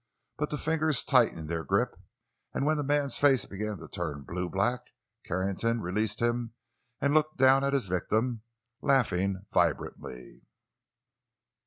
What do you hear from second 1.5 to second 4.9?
grip, and when the man's face began to turn blue black,